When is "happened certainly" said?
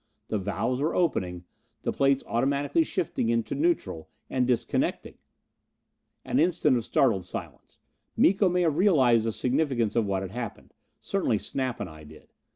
10.31-11.37